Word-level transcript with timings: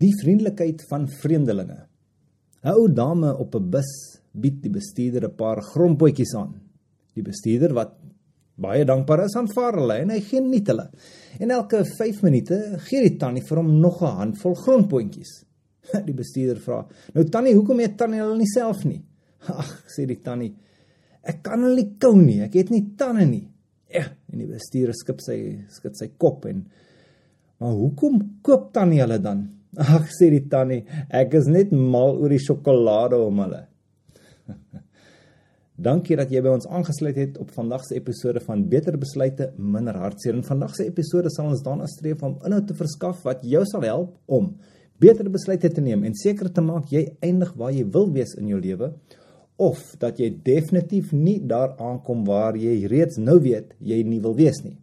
Die 0.00 0.12
vriendelikheid 0.16 0.82
van 0.88 1.08
vreemdelinge. 1.08 1.86
'n 2.64 2.72
Ou 2.72 2.88
dame 2.88 3.36
op 3.36 3.54
'n 3.54 3.70
bus 3.70 3.90
bied 4.32 4.62
die 4.62 4.70
bestuurder 4.70 5.28
'n 5.28 5.36
paar 5.36 5.62
grondpotjies 5.62 6.34
aan. 6.34 6.54
Die 7.14 7.22
bestuurder 7.22 7.74
wat 7.74 7.92
baie 8.56 8.84
dankbaar 8.84 9.24
is, 9.24 9.36
aanvaar 9.36 9.74
hulle 9.74 9.94
en 9.94 10.10
hy 10.10 10.20
geniet 10.20 10.66
hulle. 10.66 10.90
En 11.38 11.50
elke 11.50 11.84
5 11.84 12.22
minute 12.22 12.78
gee 12.78 13.02
die 13.08 13.16
tannie 13.16 13.42
vir 13.42 13.56
hom 13.56 13.80
nog 13.80 14.02
'n 14.02 14.16
handvol 14.16 14.54
grondpotjies. 14.54 15.44
Die 16.08 16.14
bestuurder 16.14 16.60
vra: 16.60 16.86
"Nou 17.14 17.24
tannie, 17.24 17.54
hoekom 17.54 17.80
eet 17.80 17.96
tannie 17.96 18.20
hulle 18.20 18.36
nie 18.36 18.46
self 18.54 18.84
nie?" 18.84 19.02
"Ag," 19.48 19.84
sê 19.88 20.06
die 20.06 20.20
tannie, 20.20 20.54
"ek 21.22 21.42
kan 21.42 21.62
hulle 21.62 21.74
nie 21.74 21.96
kou 21.98 22.16
nie. 22.16 22.42
Ek 22.42 22.54
het 22.54 22.70
nie 22.70 22.94
tande 22.96 23.26
nie." 23.26 23.48
Ja, 23.88 24.04
en 24.32 24.38
die 24.38 24.46
bestuurder 24.46 24.94
skip 24.94 25.20
sy 25.20 25.64
skud 25.68 25.96
sy 25.96 26.08
kop 26.16 26.46
en 26.46 26.66
Maar 27.60 27.76
hoekom 27.76 28.20
koop 28.40 28.70
tannie 28.72 29.02
hulle 29.02 29.18
dan? 29.20 29.42
Ag 29.78 30.08
sê 30.10 30.30
die 30.32 30.46
tannie, 30.50 30.84
ek 31.14 31.36
is 31.38 31.46
net 31.46 31.70
mal 31.70 32.16
oor 32.18 32.32
die 32.32 32.42
sjokolade 32.42 33.18
om 33.22 33.38
hulle. 33.44 33.60
Dankie 35.86 36.18
dat 36.18 36.32
jy 36.34 36.42
by 36.44 36.56
ons 36.56 36.66
aangesluit 36.66 37.16
het 37.16 37.38
op 37.40 37.52
vandag 37.54 37.86
se 37.86 37.94
episode 37.96 38.42
van 38.44 38.66
Beter 38.68 38.98
Besluite, 39.00 39.52
Minder 39.56 39.96
Hartseer. 39.96 40.34
In 40.36 40.44
vandag 40.44 40.74
se 40.76 40.88
episode 40.90 41.30
sal 41.32 41.52
ons 41.52 41.62
daarna 41.64 41.86
streef 41.88 42.24
om 42.26 42.36
inhoud 42.44 42.66
te 42.68 42.76
verskaf 42.76 43.22
wat 43.24 43.46
jou 43.46 43.62
sal 43.70 43.86
help 43.86 44.18
om 44.26 44.52
beter 45.00 45.30
besluite 45.32 45.70
te 45.72 45.80
neem 45.80 46.04
en 46.04 46.16
seker 46.16 46.50
te 46.52 46.60
maak 46.60 46.90
jy 46.92 47.06
eindig 47.24 47.54
waar 47.56 47.72
jy 47.72 47.86
wil 47.94 48.10
wees 48.12 48.34
in 48.36 48.50
jou 48.50 48.60
lewe 48.60 48.90
of 49.60 49.80
dat 50.00 50.20
jy 50.20 50.28
definitief 50.44 51.14
nie 51.16 51.38
daar 51.48 51.72
aankom 51.80 52.24
waar 52.28 52.56
jy 52.56 52.86
reeds 52.88 53.20
nou 53.20 53.38
weet 53.40 53.74
jy 53.80 54.02
nie 54.04 54.20
wil 54.20 54.36
wees 54.36 54.60
nie. 54.64 54.76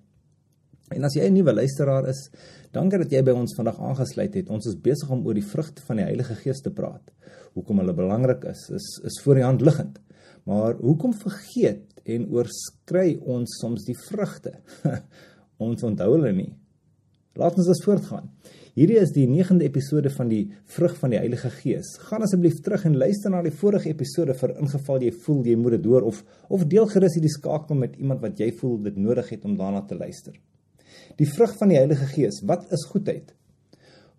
En 0.95 1.03
as 1.03 1.15
jy 1.17 1.27
'n 1.27 1.33
nuwe 1.33 1.53
luisteraar 1.53 2.07
is, 2.07 2.29
dankie 2.71 2.97
dat 2.97 3.11
jy 3.11 3.21
by 3.23 3.31
ons 3.31 3.55
vandag 3.55 3.79
aangesluit 3.79 4.33
het. 4.33 4.49
Ons 4.49 4.67
is 4.67 4.75
besig 4.75 5.09
om 5.09 5.25
oor 5.25 5.33
die 5.33 5.43
vrugte 5.43 5.81
van 5.81 5.97
die 5.97 6.05
Heilige 6.05 6.35
Gees 6.35 6.61
te 6.61 6.71
praat. 6.71 7.11
Hoekom 7.53 7.79
hulle 7.79 7.93
belangrik 7.93 8.45
is, 8.45 8.69
is 8.69 8.87
is 9.03 9.19
voor 9.23 9.35
die 9.35 9.43
hand 9.43 9.61
liggend. 9.61 9.99
Maar 10.45 10.73
hoekom 10.79 11.13
vergeet 11.13 12.01
en 12.05 12.29
oorskry 12.31 13.19
ons 13.25 13.59
soms 13.59 13.83
die 13.83 13.97
vrugte? 14.07 14.53
ons 15.67 15.83
onthou 15.83 16.13
hulle 16.13 16.31
nie. 16.31 16.53
Laat 17.35 17.57
ons 17.57 17.67
dus 17.67 17.83
voortgaan. 17.83 18.31
Hierdie 18.77 18.99
is 19.01 19.11
die 19.11 19.25
9de 19.27 19.65
episode 19.65 20.09
van 20.13 20.29
die 20.29 20.43
vrug 20.65 20.95
van 20.97 21.09
die 21.09 21.19
Heilige 21.19 21.49
Gees. 21.49 21.95
Gaan 22.07 22.21
asseblief 22.21 22.61
terug 22.61 22.85
en 22.85 22.97
luister 22.97 23.33
na 23.33 23.41
die 23.41 23.51
vorige 23.51 23.89
episode 23.89 24.33
vir 24.37 24.53
ingeval 24.61 25.01
jy 25.01 25.11
voel 25.25 25.43
jy 25.45 25.55
moet 25.57 25.77
dit 25.77 25.85
hoor 25.89 26.05
of 26.05 26.23
of 26.49 26.65
deel 26.69 26.87
gerus 26.87 27.17
hierdie 27.17 27.33
skakel 27.33 27.75
met 27.75 27.97
iemand 27.97 28.21
wat 28.21 28.39
jy 28.39 28.51
voel 28.59 28.77
dit 28.85 28.97
nodig 28.97 29.33
het 29.33 29.45
om 29.45 29.57
daarna 29.57 29.81
te 29.81 29.97
luister. 29.97 30.37
Die 31.17 31.29
vrug 31.29 31.55
van 31.57 31.71
die 31.73 31.79
Heilige 31.79 32.05
Gees, 32.11 32.43
wat 32.45 32.67
is 32.73 32.85
goedheid? 32.91 33.33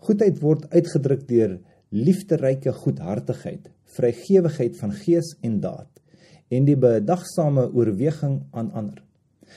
Goedheid 0.02 0.40
word 0.42 0.64
uitgedruk 0.72 1.26
deur 1.28 1.58
liefderyke 1.94 2.72
goedhartigheid, 2.74 3.68
vrygewigheid 3.96 4.76
van 4.80 4.92
gees 4.92 5.32
en 5.46 5.60
daad 5.62 5.88
en 6.48 6.64
die 6.64 6.78
bedagsame 6.80 7.66
oorweging 7.76 8.38
aan 8.56 8.70
ander. 8.72 9.02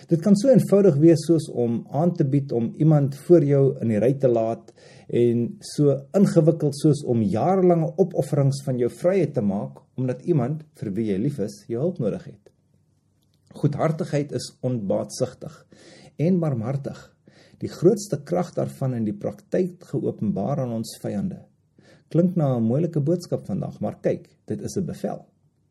Dit 0.08 0.22
kan 0.24 0.36
so 0.40 0.52
eenvoudig 0.52 0.98
wees 1.00 1.24
soos 1.28 1.48
om 1.50 1.82
aan 1.92 2.14
te 2.16 2.26
bied 2.28 2.52
om 2.56 2.72
iemand 2.80 3.16
voor 3.28 3.46
jou 3.48 3.62
in 3.84 3.92
die 3.92 4.00
ry 4.00 4.12
te 4.20 4.30
laat 4.32 4.72
en 5.08 5.46
so 5.74 5.96
ingewikkeld 6.18 6.78
soos 6.80 7.04
om 7.08 7.24
jarelange 7.24 7.90
opofferings 8.00 8.62
van 8.68 8.80
jou 8.80 8.92
vrye 9.02 9.28
te 9.32 9.44
maak 9.44 9.82
omdat 10.00 10.24
iemand 10.28 10.64
vir 10.80 10.94
wie 10.96 11.10
jy 11.12 11.18
lief 11.26 11.40
is, 11.44 11.62
jou 11.68 11.82
hulp 11.82 12.00
nodig 12.04 12.30
het. 12.32 12.54
Goedhartigheid 13.56 14.32
is 14.36 14.48
onbaatsigtig 14.64 15.58
en 16.22 16.40
barmhartig. 16.40 17.00
Die 17.62 17.70
grootste 17.70 18.22
krag 18.26 18.54
daarvan 18.58 18.96
in 18.98 19.06
die 19.06 19.18
praktyk 19.18 19.84
geopenbaar 19.92 20.64
aan 20.64 20.74
ons 20.80 20.98
vyande. 21.02 21.40
Klink 22.10 22.36
na 22.36 22.58
'n 22.58 22.64
moeilike 22.64 23.00
boodskap 23.00 23.46
vandag, 23.46 23.80
maar 23.80 24.02
kyk, 24.02 24.28
dit 24.48 24.62
is 24.62 24.78
'n 24.78 24.86
bevel. 24.86 25.26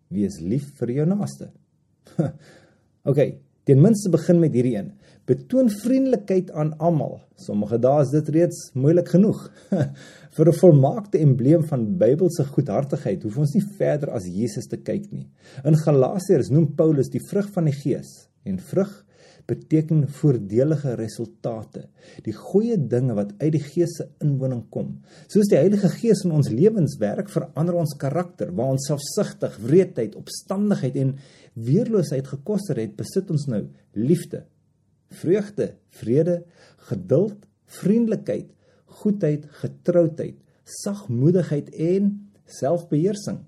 Wees 0.09 0.41
lief 0.41 0.73
vir 0.79 0.91
jou 0.91 1.07
naaste. 1.07 1.51
OK, 3.11 3.19
Ten 3.71 3.81
minste 3.81 4.09
begin 4.11 4.41
met 4.41 4.55
hierdie 4.57 4.73
een. 4.75 4.89
Betoon 5.29 5.69
vriendelikheid 5.71 6.49
aan 6.59 6.73
almal. 6.83 7.21
Sommige 7.39 7.77
dae 7.79 8.01
is 8.03 8.11
dit 8.11 8.31
reeds 8.35 8.63
moeilik 8.75 9.13
genoeg. 9.13 9.45
Vir 10.37 10.49
'n 10.49 10.59
volmaakte 10.59 11.21
embleem 11.23 11.63
van 11.69 11.85
Bybelse 12.01 12.49
goedhartigheid 12.49 13.23
hoef 13.23 13.37
ons 13.39 13.53
nie 13.55 13.63
verder 13.79 14.11
as 14.11 14.27
Jesus 14.27 14.67
te 14.67 14.81
kyk 14.81 15.13
nie. 15.13 15.29
In 15.63 15.77
Galasiërs 15.77 16.51
noem 16.51 16.73
Paulus 16.75 17.13
die 17.15 17.23
vrug 17.29 17.47
van 17.55 17.71
die 17.71 17.77
Gees 17.77 18.11
en 18.43 18.59
vrug 18.59 18.91
beteken 19.49 20.05
voordelige 20.21 20.95
resultate, 20.99 21.87
die 22.27 22.35
goeie 22.37 22.77
dinge 22.79 23.15
wat 23.19 23.33
uit 23.41 23.53
die 23.57 23.63
Gees 23.63 23.97
se 23.99 24.07
inwoning 24.25 24.63
kom. 24.73 24.93
Soos 25.31 25.51
die 25.51 25.59
Heilige 25.59 25.91
Gees 25.95 26.25
in 26.27 26.35
ons 26.37 26.51
lewens 26.53 26.97
werk, 27.01 27.31
verander 27.33 27.79
ons 27.81 27.97
karakter, 28.01 28.53
waar 28.57 28.75
ons 28.77 28.89
selfsugtig, 28.91 29.59
wreedheid, 29.65 30.17
opstandigheid 30.19 30.97
en 31.01 31.15
weerloosheid 31.55 32.31
gekoster 32.31 32.81
het, 32.83 32.97
besit 32.99 33.31
ons 33.33 33.47
nou 33.51 33.65
liefde, 33.99 34.45
vreugde, 35.21 35.75
vrede, 36.01 36.41
geduld, 36.91 37.47
vriendelikheid, 37.81 38.51
goedheid, 39.01 39.47
getroudheid, 39.63 40.37
sagmoedigheid 40.85 41.71
en 41.75 42.13
selfbeheersing. 42.51 43.41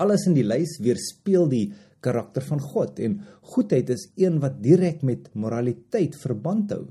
Alles 0.00 0.24
in 0.28 0.36
die 0.36 0.46
lys 0.46 0.78
weerspieël 0.80 1.48
die 1.50 1.66
karakter 2.00 2.42
van 2.42 2.60
God 2.60 2.98
en 2.98 3.20
goedheid 3.54 3.90
is 3.90 4.08
een 4.16 4.40
wat 4.40 4.62
direk 4.62 5.02
met 5.02 5.28
moraliteit 5.34 6.16
verband 6.16 6.72
hou. 6.72 6.86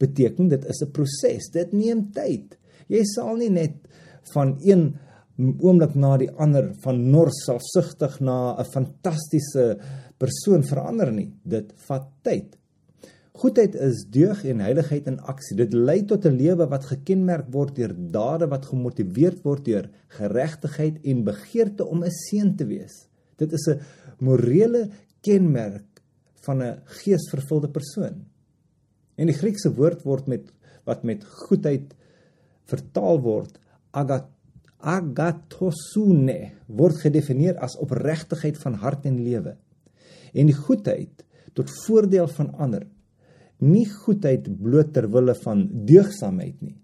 Beteken 0.00 0.48
dit 0.48 0.64
is 0.64 0.82
'n 0.82 0.90
proses, 0.90 1.50
dit 1.52 1.72
neem 1.72 2.10
tyd. 2.12 2.56
Jy 2.88 3.04
sal 3.04 3.36
nie 3.36 3.50
net 3.50 3.76
van 4.32 4.56
een 4.60 4.96
oomblik 5.38 5.94
na 5.94 6.16
die 6.16 6.30
ander 6.30 6.72
van 6.84 7.10
nors 7.10 7.44
selfsugtig 7.44 8.20
na 8.20 8.56
'n 8.58 8.64
fantastiese 8.64 9.78
persoon 10.18 10.62
verander 10.62 11.12
nie. 11.12 11.32
Dit 11.42 11.72
vat 11.86 12.06
tyd. 12.22 12.56
Goedheid 13.34 13.74
is 13.74 14.04
deug 14.10 14.44
en 14.44 14.60
heiligheid 14.60 15.06
in 15.10 15.18
aksie. 15.18 15.56
Dit 15.56 15.72
lei 15.74 16.04
tot 16.06 16.24
'n 16.24 16.36
lewe 16.38 16.68
wat 16.70 16.84
gekenmerk 16.84 17.46
word 17.50 17.74
deur 17.74 17.94
dade 17.96 18.46
wat 18.46 18.66
gemotiveerd 18.66 19.42
word 19.42 19.64
deur 19.64 19.90
geregtigheid 20.08 21.02
en 21.02 21.24
begeerte 21.24 21.84
om 21.84 22.04
'n 22.04 22.10
seën 22.10 22.56
te 22.56 22.64
wees. 22.64 23.08
Dit 23.36 23.52
is 23.52 23.66
'n 23.68 23.80
morele 24.20 24.88
kenmerk 25.20 26.02
van 26.44 26.62
'n 26.62 26.80
geesvervulde 26.84 27.68
persoon. 27.68 28.24
En 29.16 29.26
die 29.26 29.36
Griekse 29.36 29.74
woord 29.74 30.02
word 30.02 30.26
met 30.26 30.52
wat 30.84 31.02
met 31.02 31.24
goedheid 31.24 31.94
vertaal 32.70 33.20
word 33.20 33.58
agat 33.90 34.30
agathosune 34.84 36.52
word 36.68 36.98
gedefinieer 37.00 37.56
as 37.64 37.78
opregtigheid 37.80 38.58
van 38.60 38.74
hart 38.82 39.06
en 39.08 39.22
lewe 39.24 39.54
en 40.34 40.50
die 40.50 40.56
goedheid 40.56 41.24
tot 41.56 41.72
voordeel 41.86 42.28
van 42.36 42.50
ander 42.60 42.84
nie 43.64 43.86
goedheid 43.88 44.50
bloot 44.60 44.92
ter 44.92 45.08
wille 45.08 45.36
van 45.40 45.64
deugsaamheid 45.88 46.58
nie 46.60 46.76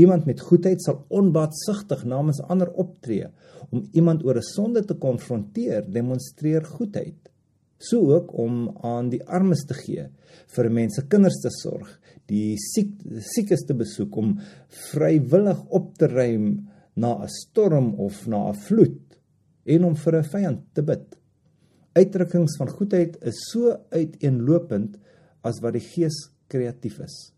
iemand 0.00 0.26
met 0.28 0.40
goedheid 0.40 0.82
sal 0.82 1.02
onbaatsigtig 1.20 2.04
namens 2.08 2.40
ander 2.52 2.70
optree 2.84 3.28
om 3.70 3.84
iemand 3.92 4.24
oor 4.24 4.38
'n 4.40 4.52
sonde 4.54 4.84
te 4.84 4.94
konfronteer 4.94 5.84
demonstreer 5.98 6.64
goedheid 6.64 7.30
so 7.78 8.12
ook 8.14 8.32
om 8.38 8.76
aan 8.82 9.08
die 9.10 9.22
armes 9.26 9.64
te 9.64 9.74
gee 9.74 10.08
vir 10.56 10.70
mense 10.70 11.06
kinders 11.08 11.40
te 11.42 11.50
sorg 11.62 11.88
die 12.30 12.56
siek 12.58 12.92
siekes 13.34 13.64
te 13.66 13.74
besoek 13.74 14.16
om 14.16 14.36
vrywillig 14.90 15.62
op 15.78 15.94
te 15.98 16.06
ruim 16.06 16.68
na 16.96 17.10
'n 17.22 17.28
storm 17.28 17.94
of 18.06 18.26
na 18.26 18.50
'n 18.50 18.60
vloed 18.66 19.00
en 19.64 19.84
om 19.84 19.94
vir 19.96 20.14
'n 20.16 20.30
vyand 20.32 20.62
te 20.74 20.82
bid. 20.82 21.06
Uitdrukkings 21.94 22.56
van 22.58 22.68
goedheid 22.68 23.16
is 23.22 23.38
so 23.50 23.76
uiteenlopend 23.90 24.96
as 25.42 25.60
wat 25.60 25.72
die 25.72 25.86
Gees 25.92 26.30
kreatief 26.48 27.00
is. 27.00 27.32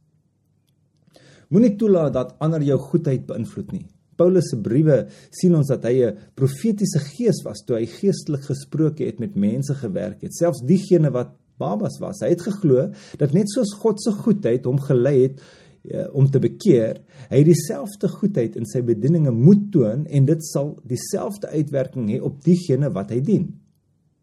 Moenie 1.52 1.74
toelaat 1.76 2.14
dat 2.16 2.36
ander 2.40 2.62
jou 2.64 2.78
goedheid 2.80 3.26
beïnvloed 3.28 3.72
nie. 3.76 3.86
Paulus 4.16 4.50
se 4.52 4.58
briewe 4.60 4.98
sien 5.34 5.54
ons 5.56 5.68
dat 5.68 5.84
hy 5.88 6.04
'n 6.06 6.16
profetiese 6.36 7.00
gees 7.12 7.42
was 7.44 7.64
toe 7.66 7.76
hy 7.76 7.86
geestelik 7.86 8.44
gesproke 8.44 9.04
het 9.04 9.20
met 9.20 9.36
mense 9.36 9.74
gewerk 9.74 10.22
het, 10.22 10.34
selfs 10.34 10.62
diegene 10.64 11.10
wat 11.10 11.34
babas 11.58 11.98
was. 12.00 12.20
Hy 12.22 12.32
het 12.34 12.42
geglo 12.42 12.90
dat 13.18 13.32
net 13.32 13.50
soos 13.50 13.74
God 13.82 14.00
se 14.02 14.10
goedheid 14.10 14.64
hom 14.64 14.78
gelei 14.80 15.22
het 15.22 15.40
uh, 15.40 16.06
om 16.12 16.30
te 16.30 16.40
bekeer, 16.42 17.00
hy 17.30 17.42
dieselfde 17.44 18.08
goedheid 18.08 18.56
in 18.56 18.66
sy 18.66 18.82
bedieninge 18.82 19.30
moet 19.30 19.70
toon 19.72 20.06
en 20.06 20.26
dit 20.26 20.44
sal 20.44 20.76
dieselfde 20.88 21.48
uitwerking 21.48 22.10
hê 22.10 22.20
op 22.20 22.42
diegene 22.44 22.90
wat 22.94 23.10
hy 23.10 23.20
dien. 23.20 23.48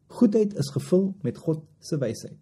Goedheid 0.08 0.56
is 0.58 0.72
gevul 0.74 1.14
met 1.24 1.38
God 1.38 1.64
se 1.80 1.98
wysheid. 1.98 2.40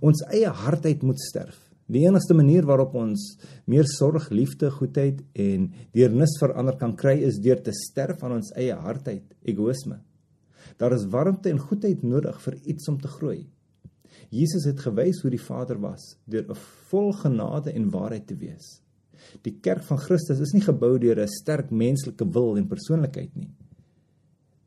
Ons 0.00 0.22
eie 0.30 0.48
hardheid 0.48 1.02
moet 1.02 1.20
sterf. 1.20 1.63
Die 1.86 2.06
enigste 2.06 2.34
manier 2.34 2.64
waarop 2.64 2.94
ons 2.96 3.22
meer 3.68 3.84
sorg, 3.84 4.30
liefde, 4.32 4.70
goedheid 4.72 5.20
en 5.36 5.66
deernis 5.92 6.38
vir 6.40 6.54
ander 6.56 6.76
kan 6.80 6.94
kry 6.96 7.18
is 7.26 7.40
deur 7.44 7.60
te 7.60 7.74
sterf 7.76 8.22
aan 8.24 8.38
ons 8.38 8.52
eie 8.56 8.72
hardheid, 8.72 9.24
egoïsme. 9.44 9.98
Daar 10.80 10.94
is 10.96 11.04
warmte 11.12 11.50
en 11.52 11.60
goedheid 11.60 12.02
nodig 12.02 12.40
vir 12.46 12.56
iets 12.64 12.88
om 12.88 12.96
te 13.00 13.10
groei. 13.18 13.42
Jesus 14.32 14.64
het 14.66 14.80
gewys 14.80 15.20
hoe 15.22 15.30
die 15.30 15.42
Vader 15.42 15.78
was 15.80 16.16
deur 16.26 16.48
'n 16.48 16.56
vol 16.88 17.12
genade 17.12 17.70
en 17.72 17.90
waarheid 17.90 18.26
te 18.26 18.34
wees. 18.34 18.80
Die 19.42 19.60
kerk 19.60 19.84
van 19.84 19.98
Christus 19.98 20.40
is 20.40 20.54
nie 20.54 20.64
gebou 20.64 20.98
deur 20.98 21.20
'n 21.20 21.28
sterk 21.28 21.70
menslike 21.70 22.24
wil 22.32 22.56
en 22.56 22.68
persoonlikheid 22.68 23.36
nie. 23.36 23.50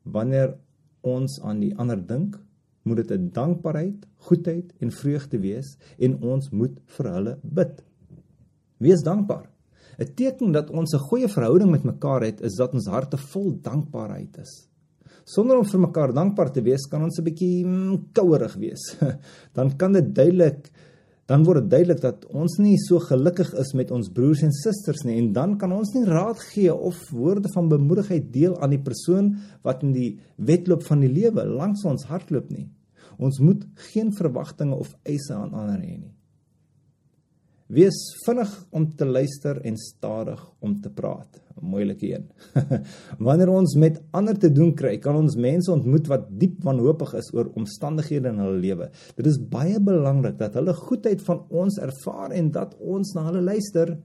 Wanneer 0.03 0.57
ons 1.01 1.41
aan 1.41 1.59
die 1.59 1.75
ander 1.75 2.07
dink, 2.07 2.39
moet 2.87 3.03
dit 3.03 3.11
'n 3.11 3.29
dankbaarheid, 3.33 4.07
goedheid 4.29 4.73
en 4.79 4.91
vreugde 4.91 5.39
wees 5.39 5.77
en 5.99 6.21
ons 6.21 6.49
moet 6.51 6.79
vir 6.97 7.11
hulle 7.11 7.37
bid. 7.43 7.83
Wees 8.79 9.03
dankbaar. 9.03 9.49
'n 9.99 10.13
Teken 10.15 10.51
dat 10.51 10.69
ons 10.69 10.93
'n 10.93 11.07
goeie 11.09 11.27
verhouding 11.27 11.71
met 11.71 11.83
mekaar 11.83 12.21
het, 12.21 12.41
is 12.41 12.55
dat 12.55 12.73
ons 12.73 12.87
harte 12.87 13.17
vol 13.17 13.59
dankbaarheid 13.61 14.37
is. 14.37 14.67
Sonder 15.25 15.57
om 15.57 15.65
vir 15.65 15.79
mekaar 15.79 16.13
dankbaar 16.13 16.51
te 16.51 16.61
wees, 16.61 16.87
kan 16.87 17.03
ons 17.03 17.19
'n 17.19 17.23
bietjie 17.23 17.65
mm, 17.65 18.11
kouerig 18.13 18.55
wees. 18.55 18.95
Dan 19.57 19.75
kan 19.77 19.91
dit 19.91 20.15
duidelik 20.15 20.71
dan 21.27 21.43
word 21.43 21.65
dit 21.65 21.71
duidelik 21.71 21.99
dat 21.99 22.23
ons 22.31 22.53
nie 22.63 22.77
so 22.79 23.01
gelukkig 23.03 23.49
is 23.59 23.73
met 23.75 23.91
ons 23.91 24.07
broers 24.15 24.45
en 24.47 24.53
susters 24.55 25.03
nie 25.03 25.17
en 25.19 25.33
dan 25.35 25.57
kan 25.59 25.73
ons 25.75 25.91
nie 25.95 26.05
raad 26.07 26.39
gee 26.53 26.71
of 26.71 27.01
woorde 27.11 27.51
van 27.51 27.67
bemoedigheid 27.67 28.29
deel 28.31 28.55
aan 28.63 28.71
die 28.71 28.83
persoon 28.83 29.33
wat 29.67 29.83
in 29.83 29.91
die 29.91 30.11
wedloop 30.37 30.85
van 30.87 31.03
die 31.03 31.11
lewe 31.11 31.43
langs 31.43 31.83
ons 31.83 32.07
hardloop 32.07 32.47
nie. 32.55 32.69
Ons 33.17 33.39
moet 33.41 33.65
geen 33.91 34.13
verwagtinge 34.13 34.77
of 34.77 34.93
eise 35.03 35.33
aan 35.33 35.53
ander 35.53 35.81
hê 35.81 35.97
nie. 35.97 36.13
Wees 37.67 37.97
vinnig 38.23 38.51
om 38.71 38.85
te 38.95 39.05
luister 39.05 39.57
en 39.67 39.75
stadig 39.77 40.39
om 40.63 40.77
te 40.81 40.89
praat. 40.89 41.41
'n 41.57 41.65
Moeilike 41.65 42.07
een. 42.13 42.25
Wanneer 43.27 43.49
ons 43.49 43.75
met 43.75 43.97
ander 44.11 44.37
te 44.39 44.51
doen 44.51 44.73
kry, 44.75 44.97
kan 44.97 45.15
ons 45.15 45.35
mense 45.35 45.71
ontmoet 45.71 46.07
wat 46.07 46.29
diep 46.39 46.61
wanhoopig 46.63 47.13
is 47.17 47.31
oor 47.33 47.49
omstandighede 47.59 48.29
in 48.29 48.39
hulle 48.39 48.59
lewe. 48.61 48.89
Dit 49.17 49.27
is 49.27 49.39
baie 49.41 49.79
belangrik 49.79 50.37
dat 50.37 50.55
hulle 50.55 50.73
goedheid 50.73 51.21
van 51.27 51.43
ons 51.49 51.79
ervaar 51.81 52.31
en 52.31 52.51
dat 52.51 52.77
ons 52.79 53.13
na 53.17 53.25
hulle 53.27 53.41
luister, 53.41 53.97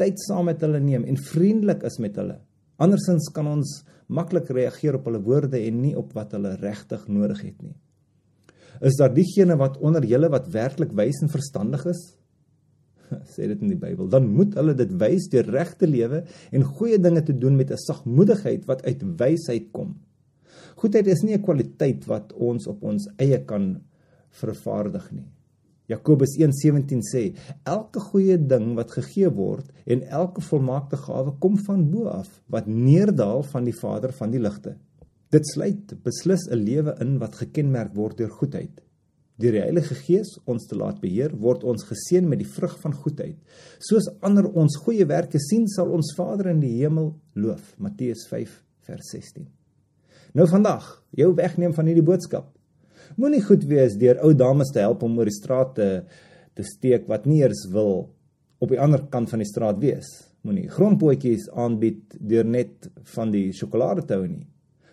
tyd 0.00 0.18
saam 0.26 0.48
met 0.48 0.62
hulle 0.64 0.80
neem 0.80 1.04
en 1.04 1.20
vriendelik 1.30 1.84
is 1.86 1.98
met 2.02 2.16
hulle. 2.16 2.40
Andersins 2.78 3.30
kan 3.34 3.46
ons 3.46 3.82
maklik 4.08 4.50
reageer 4.50 4.96
op 4.98 5.06
hulle 5.10 5.22
woorde 5.22 5.60
en 5.60 5.82
nie 5.82 5.94
op 5.98 6.14
wat 6.16 6.32
hulle 6.34 6.56
regtig 6.62 7.06
nodig 7.06 7.42
het 7.42 7.62
nie. 7.62 7.76
Is 8.80 8.98
daar 8.98 9.14
diegene 9.14 9.56
wat 9.56 9.78
onder 9.78 10.04
julle 10.04 10.28
wat 10.30 10.48
werklik 10.52 10.92
wys 10.92 11.22
en 11.22 11.32
verstandig 11.32 11.86
is? 11.86 12.02
sê 13.34 13.48
dit 13.48 13.62
in 13.62 13.72
die 13.72 13.80
Bybel, 13.80 14.08
dan 14.12 14.28
moet 14.28 14.54
hulle 14.58 14.74
dit 14.76 14.92
wys 15.00 15.28
deur 15.32 15.48
reg 15.54 15.74
te 15.80 15.88
lewe 15.88 16.24
en 16.52 16.66
goeie 16.76 16.98
dinge 17.00 17.22
te 17.24 17.36
doen 17.36 17.56
met 17.56 17.72
'n 17.72 17.84
sagmoedigheid 17.86 18.66
wat 18.66 18.84
uit 18.84 19.02
wysheid 19.18 19.72
kom. 19.72 19.96
Goedheid 20.76 21.06
is 21.06 21.22
nie 21.22 21.34
'n 21.34 21.42
kwaliteit 21.42 22.06
wat 22.06 22.32
ons 22.32 22.66
op 22.66 22.82
ons 22.82 23.08
eie 23.18 23.44
kan 23.44 23.80
vervaardig 24.30 25.10
nie. 25.12 25.26
Jakobus 25.88 26.36
1:17 26.36 27.00
sê: 27.00 27.34
Elke 27.64 28.00
goeie 28.00 28.36
ding 28.36 28.74
wat 28.76 28.90
gegee 28.92 29.30
word 29.30 29.72
en 29.86 30.02
elke 30.02 30.40
volmaakte 30.40 30.96
gawe 30.96 31.32
kom 31.40 31.56
van 31.56 31.90
bo 31.90 32.04
af, 32.04 32.28
wat 32.46 32.66
neerdal 32.66 33.42
van 33.42 33.64
die 33.64 33.72
Vader 33.72 34.12
van 34.12 34.30
die 34.30 34.40
ligte. 34.40 34.76
Dit 35.28 35.44
sluit 35.44 35.92
beslis 36.04 36.46
'n 36.48 36.56
lewe 36.56 36.94
in 37.00 37.18
wat 37.18 37.34
gekenmerk 37.36 37.94
word 37.94 38.16
deur 38.16 38.30
goedheid. 38.30 38.80
Deur 39.36 39.52
die 39.52 39.60
Heilige 39.60 39.94
Gees 39.94 40.38
ons 40.46 40.66
te 40.66 40.74
laat 40.74 41.00
beheer, 41.00 41.36
word 41.36 41.64
ons 41.64 41.84
geseën 41.84 42.28
met 42.28 42.38
die 42.38 42.48
vrug 42.48 42.78
van 42.80 42.94
goedheid. 42.94 43.36
Soos 43.78 44.08
ander 44.20 44.48
ons 44.48 44.76
goeie 44.76 45.04
werke 45.06 45.38
sien, 45.38 45.68
sal 45.68 45.90
ons 45.90 46.14
Vader 46.16 46.48
in 46.50 46.60
die 46.60 46.72
hemel 46.80 47.14
loof. 47.34 47.74
Matteus 47.78 48.26
5 48.26 48.64
vers 48.80 49.10
16. 49.12 49.46
Nou 50.34 50.48
vandag, 50.48 51.04
jou 51.10 51.34
wegneem 51.34 51.74
van 51.74 51.86
hierdie 51.86 52.02
boodskap. 52.02 52.48
Moenie 53.16 53.42
goed 53.42 53.64
wees 53.64 53.96
deur 53.96 54.18
ou 54.24 54.34
dames 54.34 54.72
te 54.72 54.80
help 54.80 55.02
om 55.02 55.18
oor 55.18 55.28
die 55.28 55.38
straat 55.38 55.74
te 55.74 55.90
te 56.58 56.64
steek 56.66 57.06
wat 57.06 57.26
nie 57.26 57.44
eers 57.44 57.68
wil 57.70 58.08
op 58.58 58.72
die 58.72 58.80
ander 58.80 59.04
kant 59.12 59.30
van 59.30 59.38
die 59.38 59.46
straat 59.46 59.78
wees. 59.78 60.08
Moenie 60.42 60.66
grondpotjies 60.72 61.50
aanbied 61.54 62.16
deur 62.18 62.44
net 62.44 62.88
van 63.14 63.30
die 63.30 63.52
sjokolade 63.52 64.02
te 64.02 64.16
hou 64.18 64.26
nie. 64.26 64.48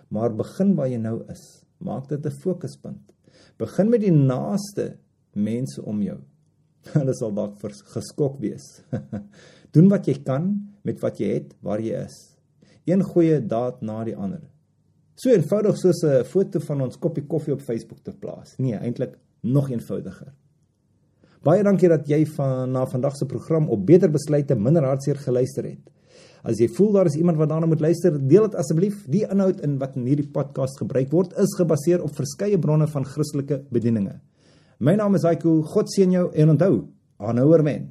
Maar 0.08 0.36
begin 0.36 0.76
waar 0.76 0.90
jy 0.90 1.00
nou 1.02 1.24
is. 1.32 1.66
Maak 1.78 2.08
dit 2.10 2.26
'n 2.26 2.32
fokuspunt. 2.32 3.14
Begin 3.58 3.90
met 3.90 4.02
die 4.02 4.12
naaste 4.12 4.98
mense 5.34 5.82
om 5.84 6.02
jou. 6.02 6.20
Hulle 6.94 7.14
sal 7.14 7.34
dalk 7.34 7.60
geskok 7.94 8.40
wees. 8.40 8.84
Doen 9.74 9.90
wat 9.90 10.08
jy 10.08 10.22
kan 10.24 10.54
met 10.84 11.02
wat 11.02 11.20
jy 11.20 11.34
het 11.34 11.56
waar 11.62 11.82
jy 11.82 12.04
is. 12.06 12.38
Een 12.86 13.04
goeie 13.04 13.40
daad 13.42 13.82
na 13.82 14.04
die 14.04 14.16
ander. 14.16 14.42
So 15.16 15.30
eenvoudig 15.32 15.78
soos 15.78 16.04
'n 16.04 16.24
foto 16.24 16.60
van 16.60 16.82
ons 16.82 16.98
koppie 16.98 17.26
koffie 17.26 17.54
op 17.54 17.62
Facebook 17.62 18.04
te 18.04 18.12
plaas. 18.12 18.58
Nee, 18.58 18.76
eintlik 18.76 19.18
nog 19.42 19.70
eenvoudiger. 19.70 20.34
Baie 21.46 21.64
dankie 21.64 21.90
dat 21.90 22.08
jy 22.08 22.26
van 22.26 22.72
na 22.72 22.86
vandag 22.86 23.16
se 23.16 23.26
program 23.26 23.70
op 23.70 23.86
beter 23.86 24.12
besluite 24.12 24.56
minder 24.56 24.84
hartseer 24.84 25.16
geluister 25.16 25.64
het. 25.64 25.92
As 26.46 26.60
jy 26.62 26.68
voel 26.78 26.92
daar 26.94 27.08
is 27.10 27.18
iemand 27.18 27.40
wat 27.40 27.50
daarna 27.50 27.66
moet 27.66 27.82
luister, 27.82 28.14
deel 28.30 28.46
dit 28.46 28.56
asseblief. 28.62 29.00
Die 29.10 29.24
inhoud 29.26 29.64
in 29.66 29.80
wat 29.82 29.96
in 29.98 30.06
hierdie 30.06 30.28
podcast 30.30 30.78
gebruik 30.78 31.10
word, 31.10 31.34
is 31.42 31.56
gebaseer 31.58 32.04
op 32.06 32.14
verskeie 32.14 32.60
bronne 32.62 32.86
van 32.92 33.06
Christelike 33.06 33.64
bedieninge. 33.74 34.20
My 34.78 34.94
naam 35.00 35.18
is 35.18 35.26
Aiku. 35.26 35.64
God 35.74 35.90
seën 35.90 36.12
jou 36.14 36.28
en 36.36 36.54
onthou, 36.54 36.74
aanhouer 37.18 37.64
men. 37.66 37.88